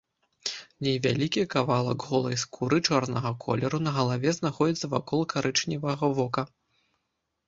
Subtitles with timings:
[0.85, 6.43] Невялікі кавалак голай скуры чорнага колеру на галаве знаходзіцца вакол карычневага вока.